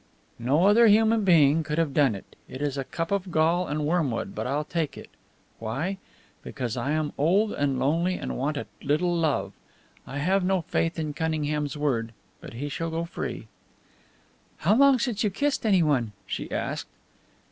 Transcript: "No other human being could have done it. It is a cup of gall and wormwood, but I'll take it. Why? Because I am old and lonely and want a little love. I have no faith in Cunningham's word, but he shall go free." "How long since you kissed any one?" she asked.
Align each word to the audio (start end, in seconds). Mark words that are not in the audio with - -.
"No 0.39 0.65
other 0.65 0.87
human 0.87 1.23
being 1.23 1.61
could 1.63 1.77
have 1.77 1.93
done 1.93 2.15
it. 2.15 2.35
It 2.49 2.59
is 2.59 2.75
a 2.75 2.83
cup 2.83 3.11
of 3.11 3.29
gall 3.31 3.67
and 3.67 3.85
wormwood, 3.85 4.33
but 4.33 4.47
I'll 4.47 4.63
take 4.63 4.97
it. 4.97 5.11
Why? 5.59 5.99
Because 6.41 6.75
I 6.75 6.89
am 6.93 7.13
old 7.19 7.51
and 7.51 7.77
lonely 7.77 8.15
and 8.15 8.35
want 8.35 8.57
a 8.57 8.65
little 8.81 9.15
love. 9.15 9.53
I 10.07 10.17
have 10.17 10.43
no 10.43 10.61
faith 10.61 10.97
in 10.97 11.13
Cunningham's 11.13 11.77
word, 11.77 12.13
but 12.39 12.53
he 12.53 12.67
shall 12.67 12.89
go 12.89 13.05
free." 13.05 13.47
"How 14.57 14.73
long 14.75 14.97
since 14.97 15.23
you 15.23 15.29
kissed 15.29 15.67
any 15.67 15.83
one?" 15.83 16.13
she 16.25 16.49
asked. 16.51 16.87